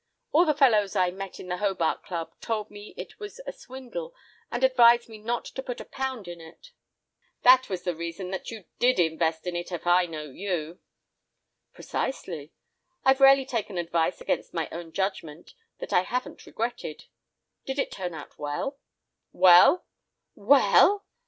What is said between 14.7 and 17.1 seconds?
own judgment that I haven't regretted it.